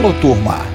Alô, 0.00 0.14
turma. 0.14 0.66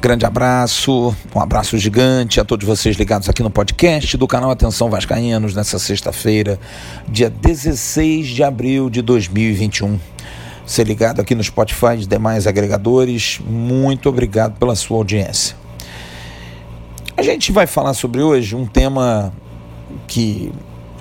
Grande 0.00 0.24
abraço, 0.24 1.14
um 1.34 1.38
abraço 1.38 1.76
gigante 1.76 2.40
a 2.40 2.44
todos 2.44 2.66
vocês 2.66 2.96
ligados 2.96 3.28
aqui 3.28 3.42
no 3.42 3.50
podcast 3.50 4.16
do 4.16 4.26
canal 4.26 4.50
Atenção 4.50 4.88
Vascaínos 4.88 5.54
nessa 5.54 5.78
sexta-feira, 5.78 6.58
dia 7.06 7.28
16 7.28 8.26
de 8.28 8.42
abril 8.42 8.88
de 8.88 9.02
2021. 9.02 10.00
Ser 10.64 10.86
ligado 10.86 11.20
aqui 11.20 11.34
no 11.34 11.44
Spotify 11.44 11.94
e 12.00 12.06
demais 12.06 12.46
agregadores, 12.46 13.38
muito 13.46 14.08
obrigado 14.08 14.58
pela 14.58 14.74
sua 14.74 14.96
audiência. 14.96 15.54
A 17.14 17.22
gente 17.22 17.52
vai 17.52 17.66
falar 17.66 17.92
sobre 17.92 18.22
hoje 18.22 18.56
um 18.56 18.66
tema 18.66 19.30
que 20.06 20.52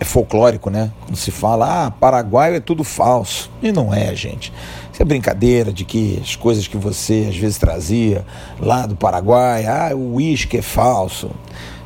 é 0.01 0.03
folclórico, 0.03 0.71
né? 0.71 0.91
Quando 1.01 1.15
se 1.15 1.29
fala, 1.29 1.85
ah, 1.85 1.91
Paraguai 1.91 2.55
é 2.55 2.59
tudo 2.59 2.83
falso. 2.83 3.51
E 3.61 3.71
não 3.71 3.93
é, 3.93 4.15
gente. 4.15 4.51
Isso 4.91 4.99
é 4.99 5.05
brincadeira 5.05 5.71
de 5.71 5.85
que 5.85 6.19
as 6.19 6.35
coisas 6.35 6.67
que 6.67 6.75
você 6.75 7.27
às 7.29 7.37
vezes 7.37 7.59
trazia 7.59 8.25
lá 8.59 8.87
do 8.87 8.95
Paraguai, 8.95 9.67
ah, 9.67 9.95
o 9.95 10.15
uísque 10.15 10.57
é 10.57 10.61
falso. 10.63 11.29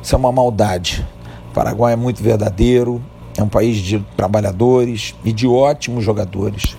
Isso 0.02 0.14
é 0.14 0.18
uma 0.18 0.32
maldade. 0.32 1.06
O 1.50 1.52
Paraguai 1.52 1.92
é 1.92 1.96
muito 1.96 2.22
verdadeiro, 2.22 3.04
é 3.36 3.42
um 3.42 3.48
país 3.48 3.76
de 3.76 3.98
trabalhadores 4.16 5.14
e 5.22 5.30
de 5.30 5.46
ótimos 5.46 6.02
jogadores. 6.02 6.74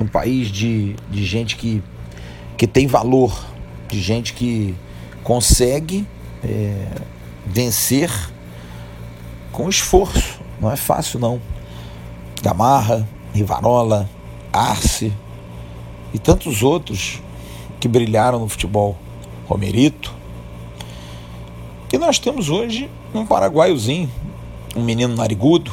Um 0.00 0.06
país 0.06 0.46
de, 0.46 0.94
de 1.10 1.24
gente 1.24 1.56
que, 1.56 1.82
que 2.56 2.68
tem 2.68 2.86
valor, 2.86 3.36
de 3.88 4.00
gente 4.00 4.32
que 4.32 4.76
consegue 5.24 6.06
é, 6.44 6.86
vencer 7.46 8.10
com 9.52 9.68
esforço. 9.68 10.40
Não 10.60 10.70
é 10.70 10.76
fácil, 10.76 11.20
não. 11.20 11.40
Gamarra, 12.42 13.08
Rivarola, 13.32 14.08
Arce 14.52 15.12
e 16.12 16.18
tantos 16.18 16.62
outros 16.62 17.22
que 17.80 17.88
brilharam 17.88 18.40
no 18.40 18.48
futebol. 18.48 18.96
Romerito. 19.46 20.14
E 21.92 21.98
nós 21.98 22.18
temos 22.18 22.50
hoje 22.50 22.90
um 23.14 23.24
paraguaiozinho, 23.24 24.10
um 24.74 24.82
menino 24.82 25.14
narigudo, 25.14 25.72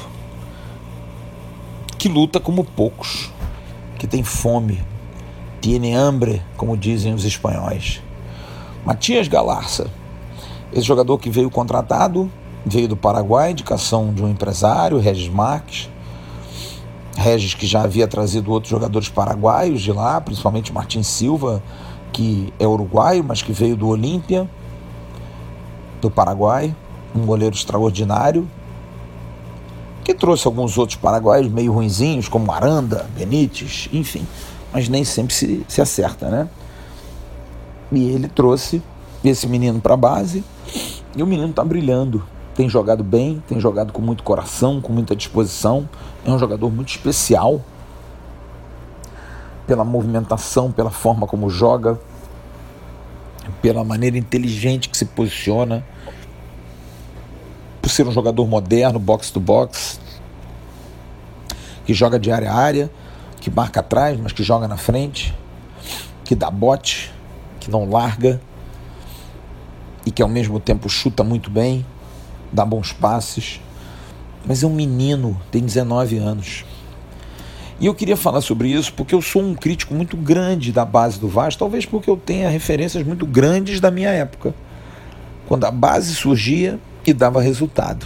que 1.98 2.08
luta 2.08 2.40
como 2.40 2.64
poucos, 2.64 3.32
que 3.98 4.06
tem 4.06 4.24
fome, 4.24 4.82
tiene 5.60 5.94
hambre, 5.94 6.42
como 6.56 6.78
dizem 6.78 7.14
os 7.14 7.26
espanhóis. 7.26 8.02
Matias 8.86 9.28
Galarça, 9.28 9.90
esse 10.74 10.86
jogador 10.86 11.18
que 11.20 11.30
veio 11.30 11.50
contratado, 11.50 12.30
veio 12.66 12.88
do 12.88 12.98
Paraguai, 12.98 13.52
indicação 13.52 14.14
de 14.14 14.24
um 14.24 14.30
empresário, 14.30 14.98
Regis 14.98 15.30
Marques, 15.30 15.90
Regis, 17.16 17.54
que 17.54 17.68
já 17.68 17.84
havia 17.84 18.08
trazido 18.08 18.52
outros 18.52 18.72
jogadores 18.72 19.08
paraguaios 19.08 19.82
de 19.82 19.92
lá, 19.92 20.20
principalmente 20.20 20.74
Martin 20.74 21.04
Silva, 21.04 21.62
que 22.12 22.52
é 22.60 22.66
uruguaio, 22.66 23.24
mas 23.24 23.42
que 23.42 23.54
veio 23.54 23.76
do 23.76 23.88
Olímpia, 23.88 24.50
do 26.02 26.10
Paraguai, 26.10 26.76
um 27.16 27.26
goleiro 27.26 27.56
extraordinário, 27.56 28.50
que 30.04 30.14
trouxe 30.14 30.48
alguns 30.48 30.78
outros 30.78 30.98
paraguaios 30.98 31.48
meio 31.50 31.72
ruinzinhos, 31.72 32.28
como 32.28 32.52
Aranda, 32.52 33.08
Benítez, 33.16 33.88
enfim, 33.94 34.26
mas 34.72 34.90
nem 34.90 35.04
sempre 35.04 35.34
se, 35.34 35.64
se 35.68 35.82
acerta, 35.82 36.30
né? 36.30 36.50
E 37.92 38.10
ele 38.10 38.28
trouxe 38.28 38.82
esse 39.30 39.48
menino 39.48 39.80
para 39.80 39.94
a 39.94 39.98
base. 39.98 40.44
E 41.16 41.24
o 41.24 41.28
menino 41.28 41.50
está 41.50 41.64
brilhando. 41.64 42.24
Tem 42.56 42.70
jogado 42.70 43.04
bem, 43.04 43.42
tem 43.48 43.60
jogado 43.60 43.92
com 43.92 44.02
muito 44.02 44.24
coração, 44.24 44.80
com 44.82 44.94
muita 44.94 45.16
disposição. 45.16 45.88
É 46.26 46.30
um 46.30 46.38
jogador 46.38 46.72
muito 46.72 46.90
especial 46.90 47.62
pela 49.66 49.84
movimentação, 49.84 50.72
pela 50.72 50.92
forma 50.92 51.26
como 51.26 51.50
joga, 51.50 52.00
pela 53.62 53.84
maneira 53.84 54.18
inteligente 54.18 54.90
que 54.90 54.98
se 54.98 55.06
posiciona, 55.06 55.86
por 57.82 57.90
ser 57.90 58.08
um 58.08 58.12
jogador 58.12 58.48
moderno, 58.48 59.00
box 59.00 59.32
to 59.32 59.40
box, 59.40 60.00
que 61.86 61.94
joga 61.94 62.20
de 62.20 62.32
área 62.32 62.52
a 62.52 62.56
área, 62.56 62.92
que 63.40 63.50
marca 63.50 63.80
atrás, 63.80 64.20
mas 64.20 64.32
que 64.32 64.44
joga 64.44 64.68
na 64.68 64.78
frente, 64.78 65.34
que 66.24 66.36
dá 66.36 66.52
bote, 66.52 67.12
que 67.60 67.72
não 67.72 67.90
larga 67.90 68.40
e 70.06 70.12
que 70.12 70.22
ao 70.22 70.30
mesmo 70.30 70.60
tempo 70.60 70.90
chuta 70.90 71.24
muito 71.24 71.50
bem 71.50 71.86
dá 72.54 72.64
bons 72.64 72.94
passes, 72.94 73.60
mas 74.46 74.62
é 74.62 74.68
um 74.68 74.74
menino, 74.74 75.42
tem 75.52 75.62
19 75.62 76.18
anos. 76.18 76.64
E 77.80 77.88
eu 77.88 77.96
queria 77.96 78.16
falar 78.16 78.42
sobre 78.42 78.70
isso 78.70 78.94
porque 78.94 79.16
eu 79.16 79.22
sou 79.22 79.42
um 79.42 79.56
crítico 79.56 79.94
muito 79.94 80.16
grande 80.16 80.72
da 80.72 80.86
base 80.86 81.20
do 81.20 81.28
Vasco, 81.28 81.60
talvez 81.60 81.86
porque 81.86 82.10
eu 82.10 82.16
tenha 82.16 82.50
referências 82.50 83.06
muito 83.06 83.26
grandes 83.26 83.80
da 83.80 83.90
minha 83.90 84.10
época, 84.10 84.54
quando 85.48 85.66
a 85.66 85.72
base 85.72 86.14
surgia 86.16 86.80
e 87.06 87.12
dava 87.12 87.42
resultado. 87.42 88.06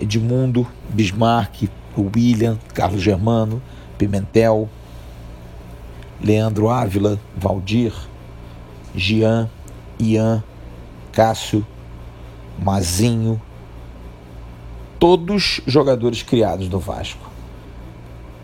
Edmundo, 0.00 0.66
Bismarck, 0.90 1.68
William, 1.98 2.58
Carlos 2.72 3.02
Germano, 3.02 3.60
Pimentel, 3.98 4.68
Leandro 6.22 6.68
Ávila, 6.68 7.18
Valdir, 7.36 7.92
Gian, 8.94 9.50
Ian, 9.98 10.42
Cássio, 11.16 11.66
Mazinho, 12.62 13.40
todos 14.98 15.62
jogadores 15.66 16.22
criados 16.22 16.68
no 16.68 16.78
Vasco. 16.78 17.30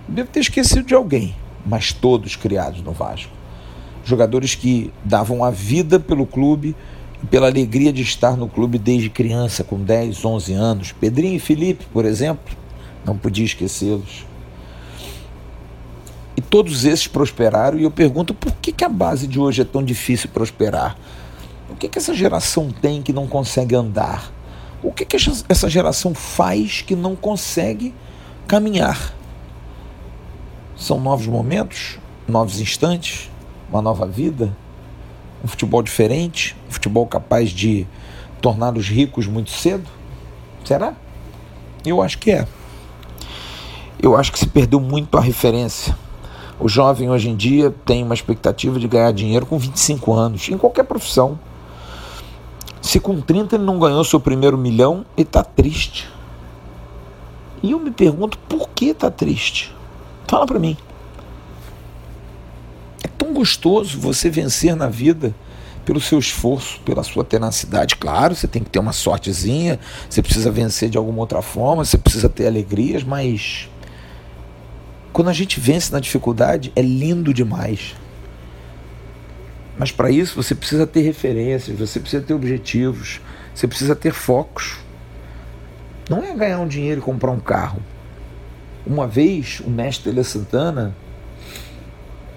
Devo 0.08 0.30
ter 0.30 0.40
esquecido 0.40 0.82
de 0.82 0.94
alguém, 0.94 1.36
mas 1.66 1.92
todos 1.92 2.34
criados 2.34 2.80
no 2.80 2.92
Vasco. 2.92 3.30
Jogadores 4.06 4.54
que 4.54 4.90
davam 5.04 5.44
a 5.44 5.50
vida 5.50 6.00
pelo 6.00 6.24
clube 6.24 6.74
e 7.22 7.26
pela 7.26 7.46
alegria 7.46 7.92
de 7.92 8.00
estar 8.00 8.38
no 8.38 8.48
clube 8.48 8.78
desde 8.78 9.10
criança, 9.10 9.62
com 9.62 9.78
10, 9.78 10.24
11 10.24 10.52
anos. 10.54 10.92
Pedrinho 10.92 11.36
e 11.36 11.40
Felipe, 11.40 11.84
por 11.92 12.06
exemplo, 12.06 12.56
não 13.04 13.18
podia 13.18 13.44
esquecê-los. 13.44 14.24
E 16.34 16.40
todos 16.40 16.86
esses 16.86 17.06
prosperaram, 17.06 17.78
e 17.78 17.82
eu 17.82 17.90
pergunto 17.90 18.32
por 18.32 18.50
que, 18.52 18.72
que 18.72 18.82
a 18.82 18.88
base 18.88 19.26
de 19.26 19.38
hoje 19.38 19.60
é 19.60 19.64
tão 19.66 19.84
difícil 19.84 20.30
prosperar? 20.30 20.96
O 21.72 21.74
que, 21.74 21.88
que 21.88 21.98
essa 21.98 22.14
geração 22.14 22.70
tem 22.70 23.00
que 23.00 23.14
não 23.14 23.26
consegue 23.26 23.74
andar? 23.74 24.30
O 24.82 24.92
que, 24.92 25.06
que 25.06 25.16
essa 25.48 25.70
geração 25.70 26.14
faz 26.14 26.82
que 26.82 26.94
não 26.94 27.16
consegue 27.16 27.94
caminhar? 28.46 29.14
São 30.76 31.00
novos 31.00 31.26
momentos, 31.26 31.98
novos 32.28 32.60
instantes, 32.60 33.30
uma 33.70 33.80
nova 33.80 34.06
vida, 34.06 34.54
um 35.42 35.48
futebol 35.48 35.82
diferente, 35.82 36.54
um 36.68 36.72
futebol 36.72 37.06
capaz 37.06 37.48
de 37.48 37.86
torná-los 38.42 38.88
ricos 38.88 39.26
muito 39.26 39.50
cedo? 39.50 39.88
Será? 40.66 40.92
Eu 41.86 42.02
acho 42.02 42.18
que 42.18 42.32
é. 42.32 42.46
Eu 43.98 44.14
acho 44.14 44.30
que 44.30 44.38
se 44.38 44.46
perdeu 44.46 44.78
muito 44.78 45.16
a 45.16 45.22
referência. 45.22 45.96
O 46.60 46.68
jovem 46.68 47.08
hoje 47.08 47.30
em 47.30 47.34
dia 47.34 47.74
tem 47.86 48.02
uma 48.02 48.14
expectativa 48.14 48.78
de 48.78 48.86
ganhar 48.86 49.12
dinheiro 49.12 49.46
com 49.46 49.58
25 49.58 50.12
anos, 50.12 50.48
em 50.50 50.58
qualquer 50.58 50.84
profissão. 50.84 51.38
Se 52.92 53.00
com 53.00 53.22
30 53.22 53.56
ele 53.56 53.64
não 53.64 53.78
ganhou 53.78 54.04
seu 54.04 54.20
primeiro 54.20 54.58
milhão, 54.58 55.06
ele 55.16 55.26
está 55.26 55.42
triste. 55.42 56.10
E 57.62 57.70
eu 57.70 57.78
me 57.78 57.90
pergunto 57.90 58.36
por 58.36 58.68
que 58.68 58.90
está 58.90 59.10
triste? 59.10 59.74
Fala 60.28 60.46
para 60.46 60.58
mim. 60.58 60.76
É 63.02 63.08
tão 63.08 63.32
gostoso 63.32 63.98
você 63.98 64.28
vencer 64.28 64.76
na 64.76 64.90
vida 64.90 65.34
pelo 65.86 66.02
seu 66.02 66.18
esforço, 66.18 66.80
pela 66.84 67.02
sua 67.02 67.24
tenacidade. 67.24 67.96
Claro, 67.96 68.34
você 68.34 68.46
tem 68.46 68.62
que 68.62 68.68
ter 68.68 68.78
uma 68.78 68.92
sortezinha, 68.92 69.80
você 70.06 70.20
precisa 70.20 70.50
vencer 70.50 70.90
de 70.90 70.98
alguma 70.98 71.20
outra 71.20 71.40
forma, 71.40 71.86
você 71.86 71.96
precisa 71.96 72.28
ter 72.28 72.46
alegrias, 72.46 73.02
mas 73.02 73.70
quando 75.14 75.28
a 75.28 75.32
gente 75.32 75.58
vence 75.58 75.90
na 75.90 75.98
dificuldade, 75.98 76.70
é 76.76 76.82
lindo 76.82 77.32
demais. 77.32 77.94
Mas 79.82 79.90
para 79.90 80.12
isso 80.12 80.40
você 80.40 80.54
precisa 80.54 80.86
ter 80.86 81.00
referências, 81.00 81.76
você 81.76 81.98
precisa 81.98 82.22
ter 82.22 82.34
objetivos, 82.34 83.20
você 83.52 83.66
precisa 83.66 83.96
ter 83.96 84.12
focos. 84.12 84.78
Não 86.08 86.22
é 86.22 86.32
ganhar 86.36 86.60
um 86.60 86.68
dinheiro 86.68 87.00
e 87.00 87.02
comprar 87.02 87.32
um 87.32 87.40
carro. 87.40 87.82
Uma 88.86 89.08
vez 89.08 89.58
o 89.58 89.68
mestre 89.68 90.12
Tele 90.12 90.22
Santana 90.22 90.94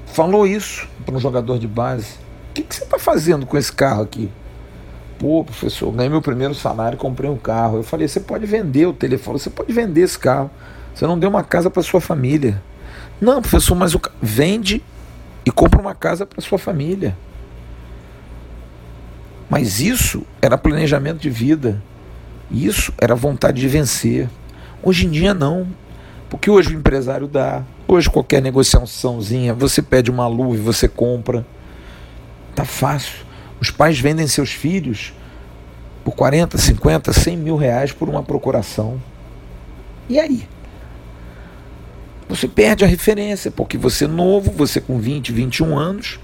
falou 0.08 0.48
isso 0.48 0.88
para 1.06 1.14
um 1.14 1.20
jogador 1.20 1.60
de 1.60 1.68
base. 1.68 2.16
O 2.50 2.54
que, 2.56 2.64
que 2.64 2.74
você 2.74 2.84
está 2.84 2.98
fazendo 2.98 3.46
com 3.46 3.56
esse 3.60 3.72
carro 3.72 4.02
aqui? 4.02 4.28
Pô, 5.20 5.44
professor, 5.44 5.92
ganhei 5.92 6.10
meu 6.10 6.24
primeiro 6.24 6.56
salário, 6.56 6.98
comprei 6.98 7.30
um 7.30 7.38
carro. 7.38 7.78
Eu 7.78 7.84
falei, 7.84 8.08
você 8.08 8.22
pode 8.22 8.48
vender 8.48 8.88
o 8.88 8.94
telefone, 8.94 9.38
você 9.38 9.52
pode 9.52 9.72
vender 9.72 10.02
esse 10.02 10.18
carro. 10.18 10.50
Você 10.96 11.06
não 11.06 11.20
deu 11.20 11.30
uma 11.30 11.44
casa 11.44 11.70
para 11.70 11.84
sua 11.84 12.02
família. 12.02 12.60
Não, 13.22 13.40
professor, 13.40 13.76
mas 13.76 13.94
o 13.94 14.02
vende 14.20 14.82
e 15.46 15.52
compra 15.52 15.80
uma 15.80 15.94
casa 15.94 16.26
para 16.26 16.42
sua 16.42 16.58
família. 16.58 17.16
Mas 19.50 19.80
isso 19.80 20.24
era 20.42 20.58
planejamento 20.58 21.20
de 21.20 21.30
vida. 21.30 21.82
Isso 22.52 22.94
era 22.98 23.16
vontade 23.16 23.62
de 23.62 23.68
vencer. 23.68 24.30
Hoje 24.82 25.06
em 25.06 25.12
dia 25.12 25.34
não. 25.34 25.68
Porque 26.30 26.50
hoje 26.50 26.70
o 26.70 26.78
empresário 26.78 27.28
dá. 27.28 27.64
Hoje 27.88 28.10
qualquer 28.10 28.42
negociaçãozinha, 28.42 29.54
você 29.54 29.82
pede 29.82 30.10
uma 30.10 30.28
luva 30.28 30.56
e 30.56 30.60
você 30.60 30.88
compra. 30.88 31.46
Tá 32.56 32.66
fácil. 32.66 33.26
Os 33.60 33.70
pais 33.70 34.00
vendem 34.00 34.28
seus 34.28 34.52
filhos 34.52 35.14
por 36.04 36.16
40, 36.16 36.58
50, 36.58 37.14
100 37.14 37.38
mil 37.38 37.56
reais 37.56 37.92
por 37.92 38.10
uma 38.10 38.24
procuração. 38.24 39.02
E 40.10 40.20
aí? 40.20 40.48
Você 42.28 42.48
perde 42.48 42.84
a 42.84 42.88
referência, 42.88 43.52
porque 43.52 43.78
você 43.78 44.06
é 44.06 44.08
novo, 44.08 44.52
você 44.52 44.82
com 44.82 45.00
20, 45.00 45.32
21 45.32 45.78
anos, 45.78 46.20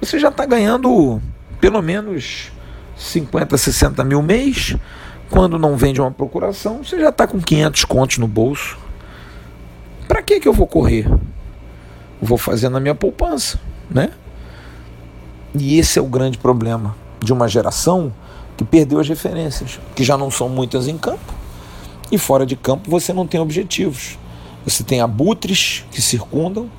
você 0.00 0.18
já 0.18 0.28
está 0.28 0.44
ganhando 0.44 1.22
pelo 1.60 1.80
menos 1.82 2.52
50, 2.96 3.56
60 3.56 4.04
mil 4.04 4.22
mês. 4.22 4.76
Quando 5.30 5.58
não 5.58 5.76
vende 5.76 6.00
uma 6.00 6.10
procuração, 6.10 6.84
você 6.84 7.00
já 7.00 7.08
está 7.08 7.26
com 7.26 7.40
500 7.40 7.84
contos 7.86 8.18
no 8.18 8.28
bolso. 8.28 8.78
Para 10.06 10.22
que, 10.22 10.40
que 10.40 10.46
eu 10.46 10.52
vou 10.52 10.66
correr? 10.66 11.06
vou 12.22 12.38
fazer 12.38 12.68
na 12.68 12.78
minha 12.78 12.94
poupança, 12.94 13.58
né? 13.90 14.10
E 15.54 15.78
esse 15.78 15.98
é 15.98 16.02
o 16.02 16.06
grande 16.06 16.38
problema 16.38 16.94
de 17.20 17.32
uma 17.32 17.48
geração 17.48 18.12
que 18.56 18.64
perdeu 18.64 19.00
as 19.00 19.08
referências, 19.08 19.80
que 19.94 20.04
já 20.04 20.16
não 20.16 20.30
são 20.30 20.48
muitas 20.48 20.86
em 20.86 20.96
campo. 20.96 21.34
E 22.10 22.16
fora 22.16 22.46
de 22.46 22.54
campo 22.54 22.88
você 22.88 23.12
não 23.12 23.26
tem 23.26 23.40
objetivos. 23.40 24.16
Você 24.64 24.84
tem 24.84 25.00
abutres 25.00 25.84
que 25.90 26.00
circundam, 26.00 26.70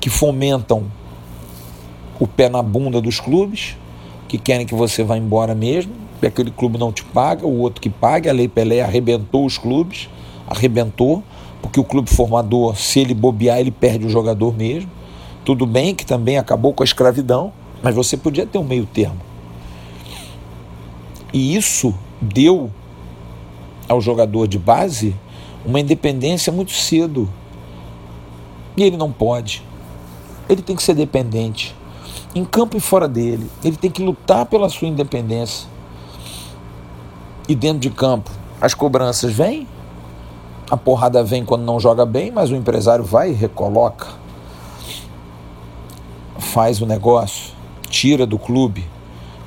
que 0.00 0.10
fomentam 0.10 0.90
o 2.18 2.26
pé 2.26 2.48
na 2.48 2.62
bunda 2.62 3.00
dos 3.00 3.20
clubes, 3.20 3.76
que 4.28 4.38
querem 4.38 4.66
que 4.66 4.74
você 4.74 5.02
vá 5.02 5.16
embora 5.16 5.54
mesmo, 5.54 5.92
que 6.20 6.26
aquele 6.26 6.50
clube 6.50 6.78
não 6.78 6.92
te 6.92 7.04
paga, 7.04 7.46
o 7.46 7.58
outro 7.60 7.80
que 7.80 7.90
paga. 7.90 8.30
A 8.30 8.32
Lei 8.32 8.48
Pelé 8.48 8.80
arrebentou 8.80 9.44
os 9.44 9.58
clubes, 9.58 10.08
arrebentou, 10.46 11.22
porque 11.60 11.78
o 11.78 11.84
clube 11.84 12.10
formador, 12.10 12.76
se 12.76 13.00
ele 13.00 13.14
bobear, 13.14 13.58
ele 13.58 13.70
perde 13.70 14.06
o 14.06 14.08
jogador 14.08 14.56
mesmo. 14.56 14.90
Tudo 15.44 15.66
bem 15.66 15.94
que 15.94 16.06
também 16.06 16.38
acabou 16.38 16.72
com 16.72 16.82
a 16.82 16.86
escravidão, 16.86 17.52
mas 17.82 17.94
você 17.94 18.16
podia 18.16 18.46
ter 18.46 18.58
um 18.58 18.64
meio 18.64 18.86
termo. 18.86 19.20
E 21.32 21.54
isso 21.54 21.94
deu 22.20 22.70
ao 23.88 24.00
jogador 24.00 24.46
de 24.46 24.58
base 24.58 25.14
uma 25.64 25.80
independência 25.80 26.52
muito 26.52 26.72
cedo. 26.72 27.28
E 28.76 28.82
ele 28.82 28.96
não 28.96 29.10
pode. 29.10 29.62
Ele 30.48 30.62
tem 30.62 30.76
que 30.76 30.82
ser 30.82 30.94
dependente. 30.94 31.74
Em 32.34 32.44
campo 32.44 32.76
e 32.76 32.80
fora 32.80 33.06
dele. 33.06 33.48
Ele 33.62 33.76
tem 33.76 33.90
que 33.90 34.02
lutar 34.02 34.46
pela 34.46 34.68
sua 34.68 34.88
independência. 34.88 35.68
E 37.48 37.54
dentro 37.54 37.78
de 37.78 37.90
campo, 37.90 38.30
as 38.60 38.74
cobranças 38.74 39.32
vêm. 39.32 39.68
A 40.70 40.76
porrada 40.76 41.22
vem 41.22 41.44
quando 41.44 41.62
não 41.62 41.78
joga 41.78 42.06
bem, 42.06 42.32
mas 42.32 42.50
o 42.50 42.56
empresário 42.56 43.04
vai 43.04 43.30
e 43.30 43.34
recoloca. 43.34 44.08
Faz 46.38 46.80
o 46.80 46.86
negócio, 46.86 47.52
tira 47.88 48.26
do 48.26 48.38
clube. 48.38 48.88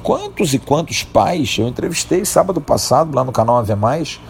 Quantos 0.04 0.54
e 0.54 0.60
quantos 0.60 1.04
pais 1.04 1.58
eu 1.58 1.68
entrevistei 1.68 2.24
sábado 2.24 2.62
passado 2.62 3.14
lá 3.14 3.24
no 3.24 3.32
canal 3.32 3.58
Ave 3.58 3.76
Mais, 3.76 4.22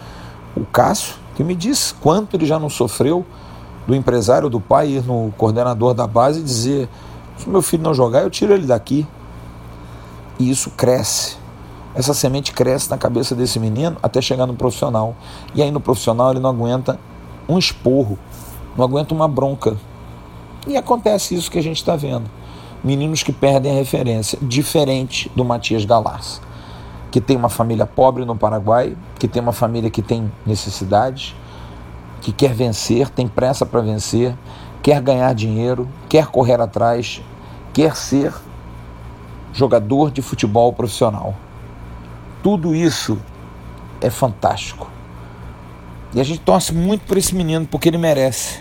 o 0.56 0.64
Cássio, 0.64 1.14
que 1.36 1.44
me 1.44 1.54
disse 1.54 1.94
quanto 1.94 2.34
ele 2.34 2.46
já 2.46 2.58
não 2.58 2.68
sofreu 2.68 3.24
do 3.86 3.94
empresário 3.94 4.48
do 4.48 4.60
pai 4.60 4.88
ir 4.88 5.04
no 5.04 5.32
coordenador 5.36 5.94
da 5.94 6.06
base 6.06 6.40
e 6.40 6.42
dizer: 6.42 6.88
se 7.38 7.48
meu 7.48 7.62
filho 7.62 7.82
não 7.82 7.94
jogar, 7.94 8.22
eu 8.22 8.30
tiro 8.30 8.52
ele 8.52 8.66
daqui. 8.66 9.06
E 10.38 10.50
isso 10.50 10.70
cresce. 10.70 11.36
Essa 11.94 12.14
semente 12.14 12.52
cresce 12.52 12.90
na 12.90 12.98
cabeça 12.98 13.34
desse 13.34 13.58
menino 13.58 13.96
até 14.02 14.20
chegar 14.20 14.46
no 14.46 14.54
profissional. 14.54 15.16
E 15.54 15.62
aí 15.62 15.70
no 15.70 15.80
profissional 15.80 16.30
ele 16.30 16.40
não 16.40 16.50
aguenta 16.50 16.98
um 17.48 17.58
esporro, 17.58 18.18
não 18.76 18.84
aguenta 18.84 19.14
uma 19.14 19.26
bronca. 19.26 19.76
E 20.66 20.76
acontece 20.76 21.34
isso 21.34 21.50
que 21.50 21.58
a 21.58 21.62
gente 21.62 21.78
está 21.78 21.96
vendo. 21.96 22.30
Meninos 22.84 23.22
que 23.22 23.32
perdem 23.32 23.72
a 23.72 23.74
referência, 23.74 24.38
diferente 24.40 25.30
do 25.34 25.44
Matias 25.44 25.84
Galás 25.84 26.40
que 27.10 27.20
tem 27.20 27.36
uma 27.36 27.48
família 27.48 27.86
pobre 27.86 28.24
no 28.24 28.36
Paraguai, 28.36 28.96
que 29.18 29.26
tem 29.26 29.40
uma 29.40 29.52
família 29.52 29.90
que 29.90 30.02
tem 30.02 30.30
necessidades, 30.44 31.34
que 32.20 32.32
quer 32.32 32.52
vencer, 32.52 33.08
tem 33.08 33.26
pressa 33.26 33.64
para 33.64 33.80
vencer, 33.80 34.36
quer 34.82 35.00
ganhar 35.00 35.34
dinheiro, 35.34 35.88
quer 36.08 36.26
correr 36.26 36.60
atrás, 36.60 37.22
quer 37.72 37.94
ser 37.96 38.32
jogador 39.52 40.10
de 40.10 40.22
futebol 40.22 40.72
profissional. 40.72 41.34
Tudo 42.42 42.74
isso 42.74 43.18
é 44.00 44.10
fantástico. 44.10 44.90
E 46.14 46.20
a 46.20 46.24
gente 46.24 46.40
torce 46.40 46.72
muito 46.72 47.02
por 47.06 47.16
esse 47.16 47.34
menino 47.34 47.66
porque 47.66 47.88
ele 47.88 47.98
merece. 47.98 48.60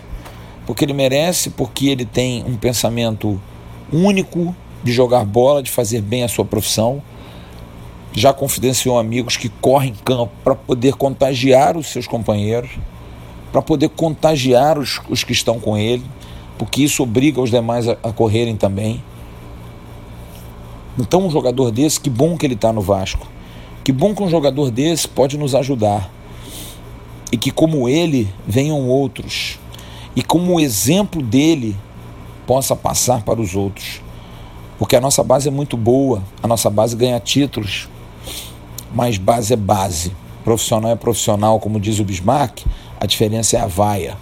Porque 0.65 0.83
ele 0.83 0.93
merece, 0.93 1.49
porque 1.51 1.87
ele 1.87 2.05
tem 2.05 2.43
um 2.45 2.57
pensamento 2.57 3.39
único 3.91 4.55
de 4.83 4.91
jogar 4.91 5.23
bola, 5.23 5.63
de 5.63 5.71
fazer 5.71 6.01
bem 6.01 6.23
a 6.23 6.27
sua 6.27 6.43
profissão 6.43 7.01
já 8.17 8.33
confidenciou 8.33 8.97
amigos 8.97 9.37
que 9.37 9.47
correm 9.47 9.93
campo 10.03 10.31
para 10.43 10.55
poder 10.55 10.95
contagiar 10.95 11.77
os 11.77 11.87
seus 11.87 12.07
companheiros, 12.07 12.71
para 13.51 13.61
poder 13.61 13.89
contagiar 13.89 14.77
os, 14.77 15.01
os 15.09 15.23
que 15.23 15.31
estão 15.31 15.59
com 15.59 15.77
ele, 15.77 16.03
porque 16.57 16.83
isso 16.83 17.03
obriga 17.03 17.41
os 17.41 17.49
demais 17.49 17.88
a, 17.88 17.94
a 18.03 18.11
correrem 18.11 18.55
também. 18.55 19.03
Então, 20.99 21.27
um 21.27 21.29
jogador 21.29 21.71
desse, 21.71 21.99
que 21.99 22.09
bom 22.09 22.38
que 22.38 22.45
ele 22.45 22.55
está 22.55 22.73
no 22.73 22.81
Vasco. 22.81 23.27
Que 23.83 23.91
bom 23.91 24.15
que 24.15 24.23
um 24.23 24.29
jogador 24.29 24.71
desse 24.71 25.07
pode 25.07 25.38
nos 25.38 25.53
ajudar. 25.53 26.09
E 27.31 27.38
que, 27.38 27.51
como 27.51 27.88
ele, 27.88 28.27
venham 28.47 28.88
outros. 28.88 29.59
E 30.15 30.23
como 30.23 30.55
o 30.55 30.59
exemplo 30.59 31.21
dele 31.21 31.75
possa 32.47 32.75
passar 32.75 33.21
para 33.21 33.39
os 33.39 33.55
outros. 33.55 34.01
Porque 34.79 34.95
a 34.95 35.01
nossa 35.01 35.23
base 35.23 35.47
é 35.47 35.51
muito 35.51 35.75
boa, 35.75 36.23
a 36.41 36.47
nossa 36.47 36.69
base 36.69 36.95
ganha 36.95 37.19
títulos, 37.19 37.88
mas 38.94 39.17
base 39.17 39.53
é 39.53 39.57
base. 39.57 40.11
Profissional 40.44 40.91
é 40.91 40.95
profissional, 40.95 41.59
como 41.59 41.79
diz 41.79 41.99
o 41.99 42.03
Bismarck, 42.03 42.63
a 42.99 43.05
diferença 43.05 43.57
é 43.57 43.59
a 43.59 43.67
vaia. 43.67 44.17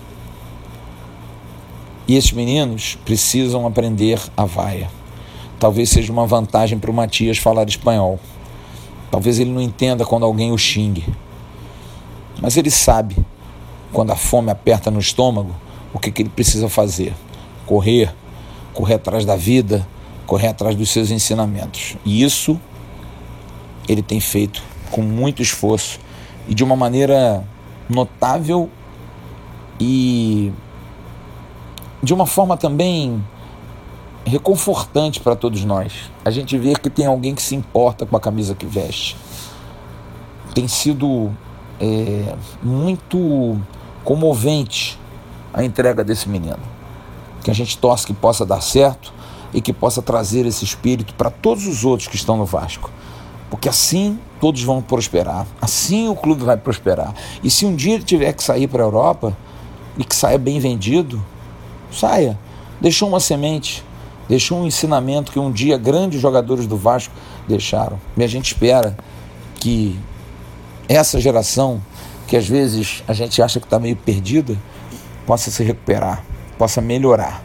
E 2.08 2.16
esses 2.16 2.32
meninos 2.32 2.98
precisam 3.04 3.66
aprender 3.66 4.22
a 4.38 4.46
vaia. 4.46 4.90
Talvez 5.60 5.90
seja 5.90 6.12
uma 6.12 6.28
vantagem 6.28 6.78
para 6.78 6.92
o 6.92 6.94
Matias 6.94 7.38
falar 7.38 7.68
espanhol. 7.68 8.20
Talvez 9.10 9.40
ele 9.40 9.52
não 9.52 9.62
entenda 9.62 10.06
quando 10.06 10.26
alguém 10.26 10.52
o 10.52 10.58
xingue. 10.58 11.06
Mas 12.42 12.58
ele 12.58 12.70
sabe, 12.70 13.16
quando 13.92 14.12
a 14.12 14.16
fome 14.16 14.52
aperta 14.52 14.92
no 14.92 15.00
estômago, 15.00 15.56
o 15.94 16.00
que, 16.00 16.12
que 16.12 16.22
ele 16.22 16.30
precisa 16.30 16.68
fazer: 16.68 17.14
correr, 17.66 18.14
correr 18.74 18.96
atrás 18.96 19.26
da 19.26 19.36
vida, 19.36 19.88
correr 20.26 20.48
atrás 20.48 20.76
dos 20.76 20.90
seus 20.90 21.10
ensinamentos. 21.12 21.96
E 22.06 22.24
isso 22.24 22.60
ele 23.88 24.02
tem 24.02 24.20
feito 24.20 24.62
com 24.92 25.02
muito 25.02 25.42
esforço 25.42 26.00
e 26.48 26.54
de 26.54 26.64
uma 26.64 26.76
maneira 26.76 27.44
notável 27.90 28.70
e 29.80 30.52
de 32.02 32.14
uma 32.14 32.26
forma 32.26 32.56
também 32.56 33.24
reconfortante 34.26 35.20
para 35.20 35.36
todos 35.36 35.64
nós. 35.64 36.12
A 36.24 36.32
gente 36.32 36.58
vê 36.58 36.74
que 36.76 36.90
tem 36.90 37.06
alguém 37.06 37.36
que 37.36 37.42
se 37.42 37.56
importa 37.56 38.06
com 38.06 38.18
a 38.18 38.20
camisa 38.20 38.56
que 38.56 38.66
veste. 38.66 39.16
Tem 40.54 40.68
sido 40.68 41.32
é, 41.80 42.36
muito 42.62 43.60
comovente 44.04 45.00
a 45.54 45.64
entrega 45.64 46.04
desse 46.04 46.28
menino. 46.28 46.60
Que 47.44 47.52
a 47.52 47.54
gente 47.54 47.78
torce 47.78 48.08
que 48.08 48.14
possa 48.14 48.46
dar 48.46 48.62
certo 48.62 49.14
e 49.54 49.62
que 49.62 49.72
possa 49.72 50.02
trazer 50.02 50.46
esse 50.46 50.66
espírito 50.66 51.14
para 51.14 51.30
todos 51.30 51.68
os 51.68 51.86
outros 51.86 52.08
que 52.08 52.16
estão 52.16 52.36
no 52.38 52.46
Vasco. 52.46 52.90
Porque 53.50 53.70
assim 53.70 54.20
todos 54.46 54.62
vão 54.62 54.80
prosperar, 54.80 55.48
assim 55.60 56.08
o 56.08 56.16
clube 56.16 56.44
vai 56.44 56.56
prosperar. 56.56 57.16
E 57.44 57.50
se 57.50 57.66
um 57.66 57.76
dia 57.76 57.96
ele 57.96 58.04
tiver 58.04 58.32
que 58.32 58.44
sair 58.44 58.68
para 58.68 58.84
a 58.84 58.86
Europa 58.86 59.36
e 59.98 60.04
que 60.04 60.16
saia 60.16 60.38
bem 60.38 60.60
vendido, 60.60 61.20
saia. 61.92 62.38
Deixou 62.80 63.10
uma 63.10 63.20
semente, 63.20 63.84
deixou 64.30 64.60
um 64.60 64.68
ensinamento 64.68 65.32
que 65.32 65.40
um 65.40 65.52
dia 65.52 65.80
grandes 65.80 66.22
jogadores 66.22 66.68
do 66.68 66.78
Vasco 66.78 67.12
deixaram. 67.48 68.00
E 68.16 68.24
a 68.24 68.28
gente 68.28 68.54
espera 68.54 68.96
que 69.56 70.00
essa 70.88 71.20
geração, 71.20 71.82
que 72.28 72.38
às 72.38 72.48
vezes 72.48 73.04
a 73.08 73.14
gente 73.14 73.42
acha 73.42 73.60
que 73.60 73.66
está 73.66 73.80
meio 73.80 73.96
perdida, 73.96 74.56
possa 75.26 75.50
se 75.50 75.64
recuperar, 75.64 76.24
possa 76.56 76.80
melhorar. 76.82 77.44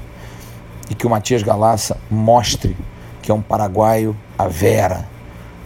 E 0.90 0.95
que 0.95 1.07
o 1.07 1.09
Matias 1.09 1.42
Galaça 1.42 1.97
mostre 2.11 2.76
que 3.23 3.30
é 3.30 3.35
um 3.35 3.40
paraguaio 3.40 4.14
a 4.37 4.47
vera 4.49 5.09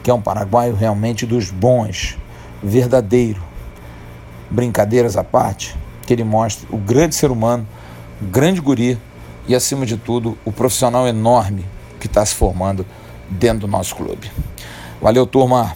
que 0.05 0.11
é 0.11 0.15
um 0.15 0.21
paraguaio 0.21 0.77
realmente 0.77 1.25
dos 1.25 1.51
bons, 1.51 2.19
verdadeiro. 2.63 3.43
Brincadeiras 4.51 5.17
à 5.17 5.25
parte, 5.25 5.75
que 6.07 6.13
ele 6.13 6.23
mostre 6.23 6.69
o 6.71 6.77
grande 6.77 7.15
ser 7.15 7.31
humano, 7.31 7.67
o 8.21 8.27
grande 8.27 8.61
guri 8.61 8.99
e, 9.49 9.55
acima 9.55 9.87
de 9.87 9.97
tudo, 9.97 10.37
o 10.45 10.53
profissional 10.53 11.09
enorme 11.09 11.65
que 11.99 12.07
está 12.07 12.25
se 12.25 12.35
formando 12.35 12.85
dentro 13.31 13.61
do 13.61 13.67
nosso 13.67 13.97
clube. 13.97 14.31
Valeu, 15.01 15.27
turma. 15.27 15.75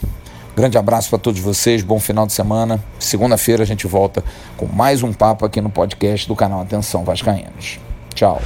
Grande 0.54 0.76
abraço 0.76 1.08
para 1.08 1.18
todos 1.18 1.40
vocês, 1.40 1.82
bom 1.82 1.98
final 1.98 2.26
de 2.26 2.32
semana. 2.34 2.84
Segunda-feira 2.98 3.62
a 3.62 3.66
gente 3.66 3.86
volta 3.86 4.22
com 4.56 4.66
mais 4.66 5.02
um 5.02 5.12
papo 5.12 5.46
aqui 5.46 5.60
no 5.60 5.70
podcast 5.70 6.28
do 6.28 6.36
canal 6.36 6.60
Atenção 6.60 7.02
Vascaínos. 7.02 7.78
Tchau. 8.14 8.42